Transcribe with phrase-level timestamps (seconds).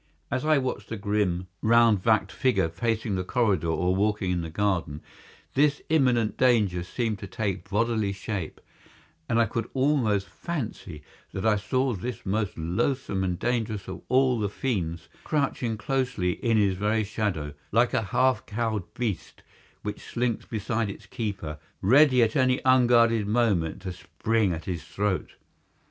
[0.31, 4.49] As I watched the grim, round backed figure pacing the corridor or walking in the
[4.49, 5.01] garden,
[5.53, 8.59] this imminent danger seemed to take bodily shape,
[9.29, 11.03] and I could almost fancy
[11.33, 16.57] that I saw this most loathsome and dangerous of all the fiends crouching closely in
[16.57, 19.43] his very shadow, like a half cowed beast
[19.83, 25.35] which slinks beside its keeper, ready at any unguarded moment to spring at his throat.